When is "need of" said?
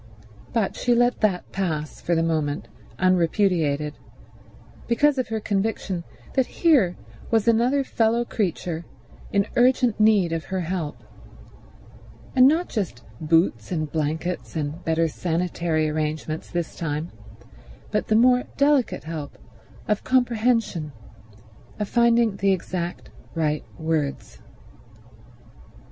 9.99-10.45